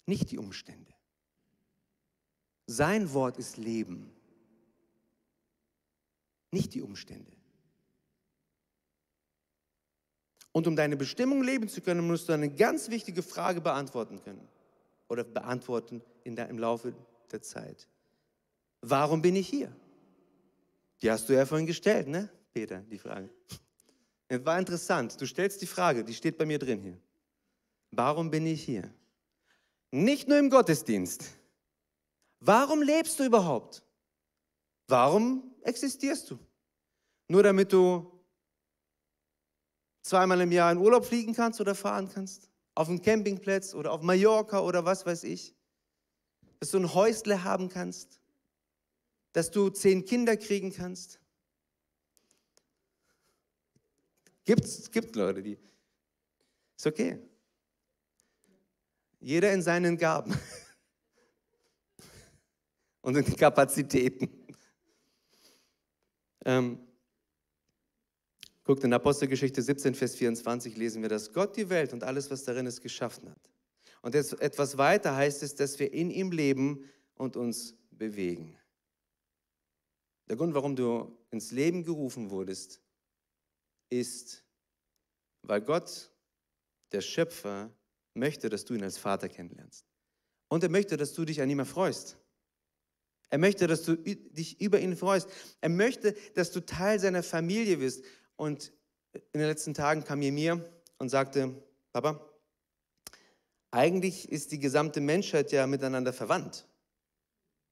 [0.05, 0.93] nicht die Umstände.
[2.67, 4.09] Sein Wort ist Leben,
[6.49, 7.34] nicht die Umstände.
[10.55, 14.47] Und um deine Bestimmung leben zu können, musst du eine ganz wichtige Frage beantworten können
[15.09, 16.93] oder beantworten in der, im Laufe
[17.29, 17.89] der Zeit.
[18.79, 19.75] Warum bin ich hier?
[21.01, 23.29] Die hast du ja vorhin gestellt, ne, Peter, die Frage.
[24.29, 25.19] Es war interessant.
[25.19, 26.97] Du stellst die Frage, die steht bei mir drin hier.
[27.91, 28.89] Warum bin ich hier?
[29.91, 31.31] Nicht nur im Gottesdienst.
[32.39, 33.83] Warum lebst du überhaupt?
[34.87, 36.39] Warum existierst du?
[37.27, 38.14] Nur damit du
[40.05, 42.51] zweimal im Jahr in Urlaub fliegen kannst oder fahren kannst?
[42.75, 45.55] Auf dem Campingplatz oder auf Mallorca oder was weiß ich?
[46.59, 48.19] Dass du ein Häusle haben kannst?
[49.33, 51.19] Dass du zehn Kinder kriegen kannst?
[54.43, 55.57] Gibt's, gibt Leute, die.
[56.77, 57.17] Ist okay.
[59.19, 60.37] Jeder in seinen Gaben
[63.01, 64.29] und in Kapazitäten.
[66.45, 66.84] Ähm,
[68.65, 72.43] Guckt, in Apostelgeschichte 17, Vers 24 lesen wir, dass Gott die Welt und alles, was
[72.43, 73.51] darin ist, geschaffen hat.
[74.01, 78.57] Und jetzt etwas weiter heißt es, dass wir in ihm leben und uns bewegen.
[80.27, 82.81] Der Grund, warum du ins Leben gerufen wurdest,
[83.89, 84.43] ist,
[85.43, 86.11] weil Gott,
[86.91, 87.71] der Schöpfer,
[88.15, 89.85] möchte, dass du ihn als Vater kennenlernst.
[90.47, 92.17] Und er möchte, dass du dich an ihm erfreust.
[93.29, 95.29] Er möchte, dass du dich über ihn freust.
[95.61, 98.03] Er möchte, dass du Teil seiner Familie wirst.
[98.35, 98.71] Und
[99.13, 102.19] in den letzten Tagen kam er mir und sagte, Papa,
[103.71, 106.67] eigentlich ist die gesamte Menschheit ja miteinander verwandt.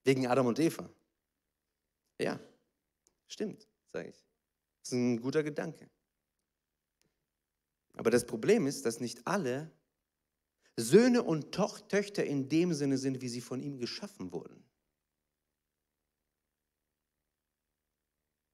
[0.04, 0.89] Wegen Adam und Eva.
[2.19, 2.39] Ja,
[3.28, 4.26] stimmt, sage ich.
[4.82, 5.89] Das ist ein guter Gedanke.
[7.95, 9.71] Aber das Problem ist, dass nicht alle
[10.76, 14.63] Söhne und Töchter in dem Sinne sind, wie sie von ihm geschaffen wurden.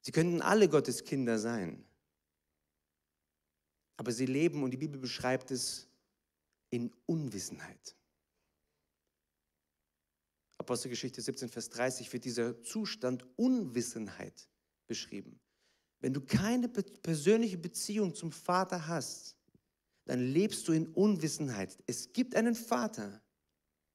[0.01, 1.85] Sie könnten alle Gottes Kinder sein.
[3.99, 5.85] Aber sie leben, und die Bibel beschreibt es,
[6.69, 7.97] in Unwissenheit.
[10.57, 14.47] Apostelgeschichte 17, Vers 30 wird dieser Zustand Unwissenheit
[14.87, 15.37] beschrieben.
[15.99, 19.35] Wenn du keine persönliche Beziehung zum Vater hast,
[20.05, 21.77] dann lebst du in Unwissenheit.
[21.85, 23.21] Es gibt einen Vater,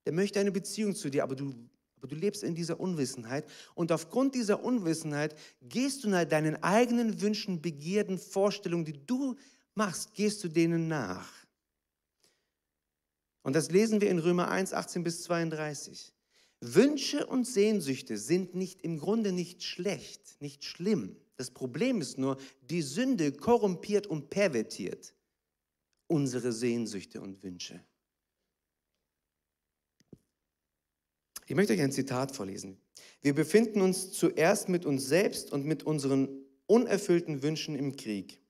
[0.05, 1.55] der möchte eine Beziehung zu dir, aber du,
[1.97, 3.51] aber du lebst in dieser Unwissenheit.
[3.75, 9.37] Und aufgrund dieser Unwissenheit gehst du nach deinen eigenen Wünschen, Begierden, Vorstellungen, die du
[9.75, 11.29] machst, gehst du denen nach.
[13.43, 16.13] Und das lesen wir in Römer 1, 18 bis 32.
[16.61, 21.17] Wünsche und Sehnsüchte sind nicht im Grunde nicht schlecht, nicht schlimm.
[21.37, 25.15] Das Problem ist nur, die Sünde korrumpiert und pervertiert
[26.07, 27.85] unsere Sehnsüchte und Wünsche.
[31.47, 32.79] Ich möchte euch ein Zitat vorlesen.
[33.21, 36.29] Wir befinden uns zuerst mit uns selbst und mit unseren
[36.67, 38.41] unerfüllten Wünschen im Krieg.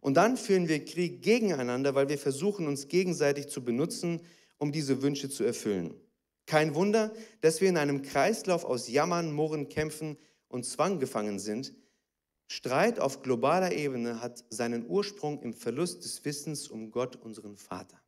[0.00, 4.22] Und dann führen wir Krieg gegeneinander, weil wir versuchen, uns gegenseitig zu benutzen,
[4.58, 5.94] um diese Wünsche zu erfüllen.
[6.46, 10.16] Kein Wunder, dass wir in einem Kreislauf aus Jammern, Murren, Kämpfen
[10.48, 11.74] und Zwang gefangen sind.
[12.48, 18.00] Streit auf globaler Ebene hat seinen Ursprung im Verlust des Wissens um Gott, unseren Vater.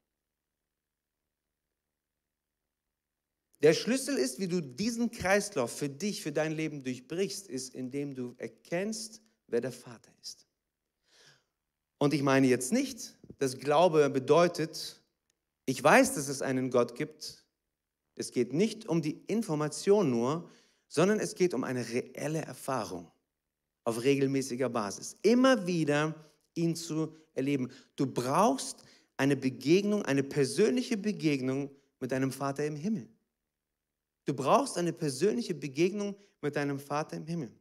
[3.62, 8.16] Der Schlüssel ist, wie du diesen Kreislauf für dich, für dein Leben durchbrichst, ist, indem
[8.16, 10.48] du erkennst, wer der Vater ist.
[12.02, 15.00] Und ich meine jetzt nicht, dass Glaube bedeutet,
[15.66, 17.46] ich weiß, dass es einen Gott gibt.
[18.16, 20.50] Es geht nicht um die Information nur,
[20.88, 23.08] sondern es geht um eine reelle Erfahrung
[23.84, 25.16] auf regelmäßiger Basis.
[25.22, 26.12] Immer wieder
[26.54, 27.70] ihn zu erleben.
[27.94, 28.82] Du brauchst
[29.16, 33.08] eine Begegnung, eine persönliche Begegnung mit deinem Vater im Himmel.
[34.24, 37.52] Du brauchst eine persönliche Begegnung mit deinem Vater im Himmel.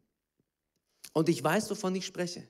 [1.14, 2.48] Und ich weiß, wovon ich spreche.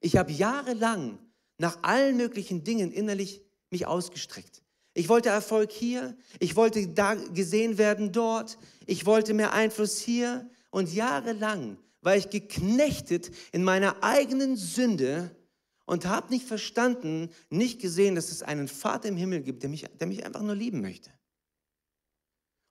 [0.00, 1.18] Ich habe jahrelang
[1.58, 4.62] nach allen möglichen Dingen innerlich mich ausgestreckt.
[4.94, 10.50] Ich wollte Erfolg hier, ich wollte da gesehen werden dort, ich wollte mehr Einfluss hier
[10.70, 15.36] und jahrelang war ich geknechtet in meiner eigenen Sünde
[15.84, 19.84] und habe nicht verstanden, nicht gesehen, dass es einen Vater im Himmel gibt, der mich,
[19.98, 21.10] der mich einfach nur lieben möchte.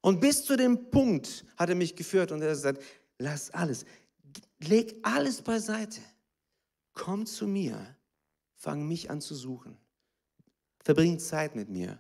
[0.02, 2.84] Und bis zu dem Punkt hat er mich geführt und er hat gesagt,
[3.18, 3.86] lass alles,
[4.60, 6.02] leg alles beiseite,
[7.00, 7.96] komm zu mir,
[8.56, 9.78] fang mich an zu suchen,
[10.84, 11.98] verbring Zeit mit mir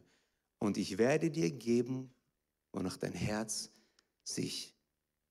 [0.59, 2.13] und ich werde dir geben,
[2.73, 3.71] wonach dein Herz
[4.25, 4.75] sich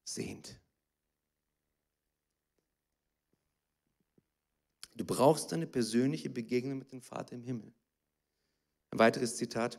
[0.04, 0.59] sehnt.
[4.94, 7.70] Du brauchst eine persönliche Begegnung mit dem Vater im Himmel.
[8.90, 9.78] Ein weiteres Zitat.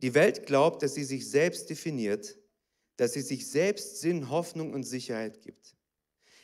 [0.00, 2.38] Die Welt glaubt, dass sie sich selbst definiert,
[2.96, 5.75] dass sie sich selbst Sinn, Hoffnung und Sicherheit gibt.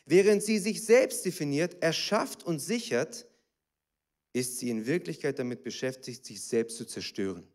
[0.05, 3.27] Während sie sich selbst definiert, erschafft und sichert,
[4.33, 7.47] ist sie in Wirklichkeit damit beschäftigt, sich selbst zu zerstören.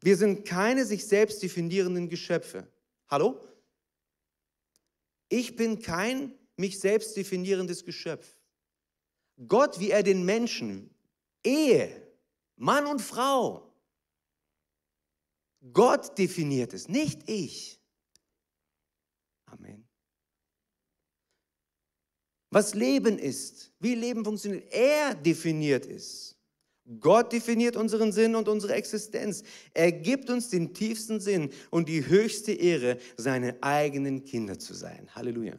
[0.00, 2.68] Wir sind keine sich selbst definierenden Geschöpfe.
[3.08, 3.40] Hallo?
[5.28, 8.36] Ich bin kein mich selbst definierendes Geschöpf.
[9.48, 10.94] Gott, wie er den Menschen,
[11.42, 12.06] Ehe,
[12.56, 13.72] Mann und Frau,
[15.72, 17.80] Gott definiert es, nicht ich.
[19.46, 19.83] Amen.
[22.54, 26.36] Was Leben ist, wie Leben funktioniert, er definiert es.
[27.00, 29.42] Gott definiert unseren Sinn und unsere Existenz.
[29.72, 35.08] Er gibt uns den tiefsten Sinn und die höchste Ehre, seine eigenen Kinder zu sein.
[35.16, 35.56] Halleluja.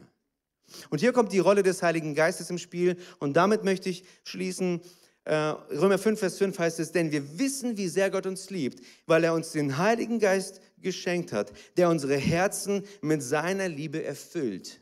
[0.88, 4.80] Und hier kommt die Rolle des Heiligen Geistes im Spiel und damit möchte ich schließen
[5.24, 8.80] äh, Römer 5, Vers 5 heißt es, denn wir wissen, wie sehr Gott uns liebt,
[9.04, 14.80] weil er uns den Heiligen Geist geschenkt hat, der unsere Herzen mit seiner Liebe erfüllt.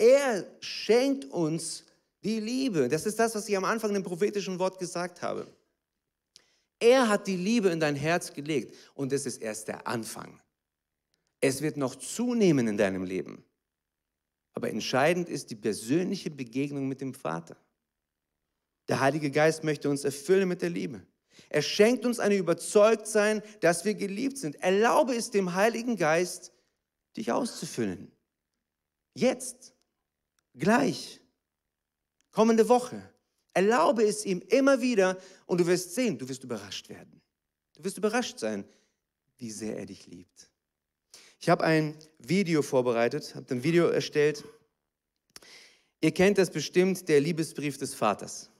[0.00, 1.84] Er schenkt uns
[2.24, 2.88] die Liebe.
[2.88, 5.46] Das ist das, was ich am Anfang im prophetischen Wort gesagt habe.
[6.78, 10.40] Er hat die Liebe in dein Herz gelegt und es ist erst der Anfang.
[11.38, 13.44] Es wird noch zunehmen in deinem Leben.
[14.54, 17.58] Aber entscheidend ist die persönliche Begegnung mit dem Vater.
[18.88, 21.06] Der Heilige Geist möchte uns erfüllen mit der Liebe.
[21.50, 24.56] Er schenkt uns eine Überzeugtsein, dass wir geliebt sind.
[24.56, 26.52] Erlaube es dem Heiligen Geist,
[27.18, 28.10] dich auszufüllen.
[29.14, 29.74] Jetzt,
[30.54, 31.20] gleich,
[32.32, 33.02] kommende Woche.
[33.52, 37.20] Erlaube es ihm immer wieder und du wirst sehen, du wirst überrascht werden.
[37.74, 38.64] Du wirst überrascht sein,
[39.38, 40.50] wie sehr er dich liebt.
[41.40, 44.44] Ich habe ein Video vorbereitet, habe ein Video erstellt.
[46.02, 48.50] Ihr kennt das bestimmt, der Liebesbrief des Vaters.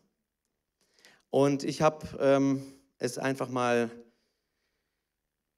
[1.28, 3.90] Und ich habe ähm, es einfach mal,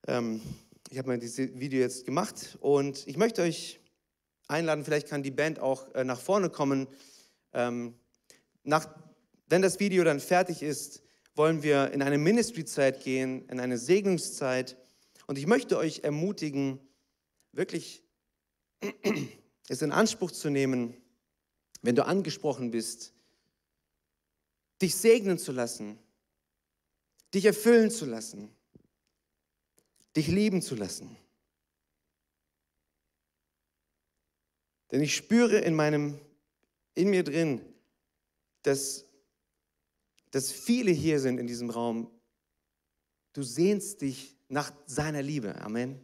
[0.06, 0.42] ähm,
[0.90, 3.80] ich habe mal dieses Video jetzt gemacht und ich möchte euch
[4.52, 6.86] einladen, vielleicht kann die Band auch äh, nach vorne kommen.
[7.52, 7.94] Ähm,
[8.62, 8.86] nach,
[9.48, 11.02] wenn das Video dann fertig ist,
[11.34, 14.76] wollen wir in eine Ministry-Zeit gehen, in eine Segnungszeit.
[15.26, 16.78] Und ich möchte euch ermutigen,
[17.52, 18.04] wirklich
[19.68, 20.96] es in Anspruch zu nehmen,
[21.82, 23.12] wenn du angesprochen bist,
[24.80, 25.98] dich segnen zu lassen,
[27.34, 28.50] dich erfüllen zu lassen,
[30.16, 31.16] dich lieben zu lassen.
[34.92, 36.20] Denn ich spüre in meinem,
[36.94, 37.62] in mir drin,
[38.62, 39.06] dass,
[40.30, 42.10] dass viele hier sind in diesem Raum.
[43.32, 45.58] Du sehnst dich nach seiner Liebe.
[45.62, 45.98] Amen.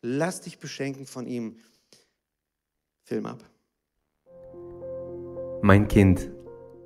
[0.00, 1.58] Lass dich beschenken von ihm.
[3.02, 3.44] Film ab.
[5.62, 6.30] Mein Kind,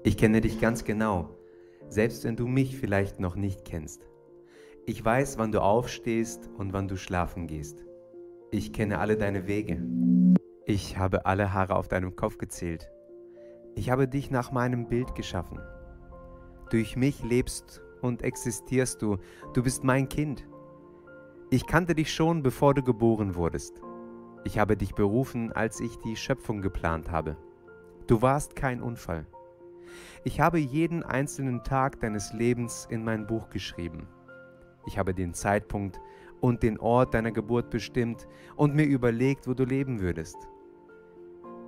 [0.03, 1.39] ich kenne dich ganz genau,
[1.91, 4.09] selbst wenn du mich vielleicht noch nicht kennst.
[4.87, 7.85] Ich weiß, wann du aufstehst und wann du schlafen gehst.
[8.55, 9.83] Ich kenne alle deine Wege.
[10.65, 12.89] Ich habe alle Haare auf deinem Kopf gezählt.
[13.75, 15.59] Ich habe dich nach meinem Bild geschaffen.
[16.71, 19.19] Durch mich lebst und existierst du.
[19.55, 20.47] Du bist mein Kind.
[21.51, 23.83] Ich kannte dich schon, bevor du geboren wurdest.
[24.45, 27.37] Ich habe dich berufen, als ich die Schöpfung geplant habe.
[28.07, 29.27] Du warst kein Unfall.
[30.23, 34.07] Ich habe jeden einzelnen Tag deines Lebens in mein Buch geschrieben.
[34.87, 35.99] Ich habe den Zeitpunkt
[36.45, 40.37] und den Ort deiner Geburt bestimmt und mir überlegt, wo du leben würdest.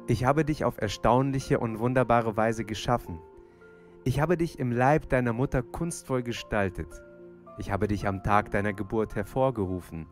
[0.07, 3.19] Ich habe dich auf erstaunliche und wunderbare Weise geschaffen.
[4.05, 6.89] Ich habe dich im Leib deiner Mutter kunstvoll gestaltet.
[7.57, 10.07] Ich habe dich am Tag deiner Geburt hervorgerufen.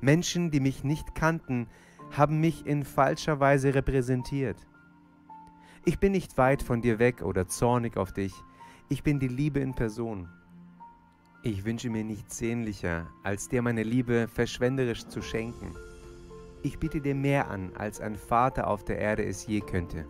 [0.00, 1.68] Menschen, die mich nicht kannten,
[2.10, 4.66] haben mich in falscher Weise repräsentiert.
[5.84, 8.34] Ich bin nicht weit von dir weg oder zornig auf dich.
[8.88, 10.28] Ich bin die Liebe in Person.
[11.42, 15.72] Ich wünsche mir nichts sehnlicher, als dir meine Liebe verschwenderisch zu schenken.
[16.62, 20.04] Ich biete dir mehr an, als ein Vater auf der Erde es je könnte.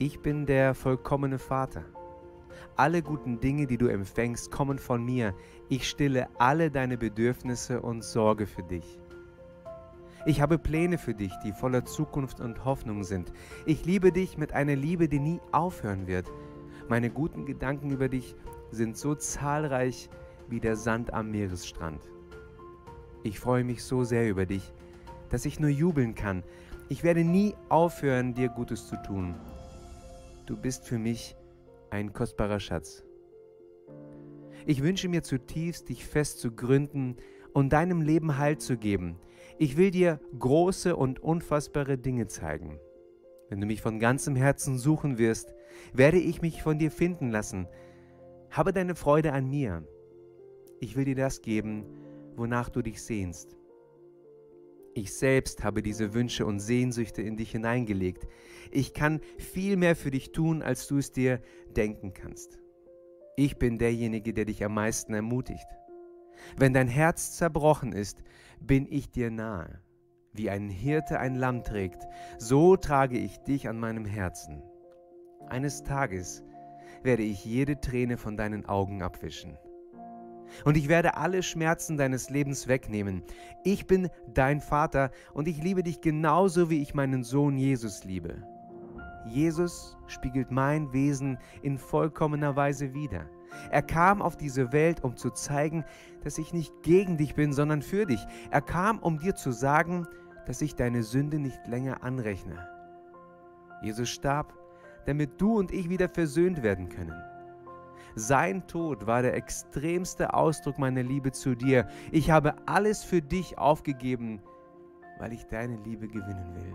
[0.00, 1.84] Ich bin der vollkommene Vater.
[2.74, 5.32] Alle guten Dinge, die du empfängst, kommen von mir.
[5.68, 8.98] Ich stille alle deine Bedürfnisse und sorge für dich.
[10.26, 13.32] Ich habe Pläne für dich, die voller Zukunft und Hoffnung sind.
[13.64, 16.26] Ich liebe dich mit einer Liebe, die nie aufhören wird.
[16.88, 18.34] Meine guten Gedanken über dich
[18.72, 20.10] sind so zahlreich
[20.52, 22.10] wie der Sand am Meeresstrand.
[23.22, 24.74] Ich freue mich so sehr über dich,
[25.30, 26.44] dass ich nur jubeln kann.
[26.90, 29.34] Ich werde nie aufhören, dir Gutes zu tun.
[30.44, 31.36] Du bist für mich
[31.88, 33.02] ein kostbarer Schatz.
[34.66, 37.16] Ich wünsche mir zutiefst, dich fest zu gründen
[37.54, 39.16] und deinem Leben Halt zu geben.
[39.58, 42.78] Ich will dir große und unfassbare Dinge zeigen.
[43.48, 45.54] Wenn du mich von ganzem Herzen suchen wirst,
[45.94, 47.68] werde ich mich von dir finden lassen.
[48.50, 49.82] Habe deine Freude an mir.
[50.82, 51.84] Ich will dir das geben,
[52.34, 53.56] wonach du dich sehnst.
[54.94, 58.26] Ich selbst habe diese Wünsche und Sehnsüchte in dich hineingelegt.
[58.72, 61.40] Ich kann viel mehr für dich tun, als du es dir
[61.76, 62.58] denken kannst.
[63.36, 65.68] Ich bin derjenige, der dich am meisten ermutigt.
[66.56, 68.24] Wenn dein Herz zerbrochen ist,
[68.58, 69.80] bin ich dir nahe.
[70.32, 72.02] Wie ein Hirte ein Lamm trägt,
[72.38, 74.64] so trage ich dich an meinem Herzen.
[75.46, 76.42] Eines Tages
[77.04, 79.56] werde ich jede Träne von deinen Augen abwischen
[80.64, 83.22] und ich werde alle Schmerzen deines Lebens wegnehmen.
[83.64, 88.42] Ich bin dein Vater und ich liebe dich genauso, wie ich meinen Sohn Jesus liebe.
[89.26, 93.26] Jesus spiegelt mein Wesen in vollkommener Weise wider.
[93.70, 95.84] Er kam auf diese Welt, um zu zeigen,
[96.24, 98.24] dass ich nicht gegen dich bin, sondern für dich.
[98.50, 100.06] Er kam, um dir zu sagen,
[100.46, 102.66] dass ich deine Sünde nicht länger anrechne.
[103.82, 104.54] Jesus starb,
[105.06, 107.14] damit du und ich wieder versöhnt werden können.
[108.14, 111.88] Sein Tod war der extremste Ausdruck meiner Liebe zu dir.
[112.10, 114.42] Ich habe alles für dich aufgegeben,
[115.18, 116.74] weil ich deine Liebe gewinnen will.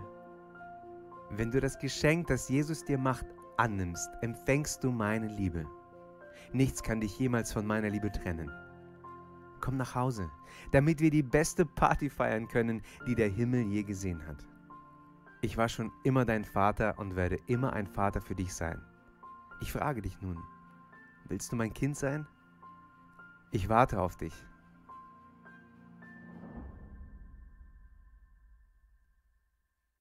[1.30, 3.26] Wenn du das Geschenk, das Jesus dir macht,
[3.56, 5.66] annimmst, empfängst du meine Liebe.
[6.52, 8.50] Nichts kann dich jemals von meiner Liebe trennen.
[9.60, 10.30] Komm nach Hause,
[10.72, 14.46] damit wir die beste Party feiern können, die der Himmel je gesehen hat.
[15.42, 18.80] Ich war schon immer dein Vater und werde immer ein Vater für dich sein.
[19.60, 20.38] Ich frage dich nun,
[21.28, 22.26] Willst du mein Kind sein?
[23.50, 24.34] Ich warte auf dich.